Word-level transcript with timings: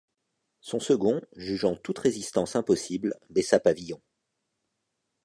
Son 0.61 0.79
second, 0.79 1.21
jugeant 1.35 1.75
toute 1.75 1.99
résistance 1.99 2.55
impossible 2.55 3.13
baissa 3.29 3.59
pavillon. 3.59 4.01